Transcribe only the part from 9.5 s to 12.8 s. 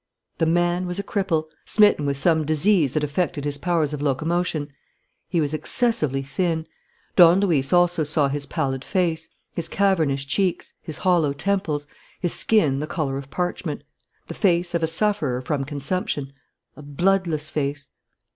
his cavernous cheeks, his hollow temples, his skin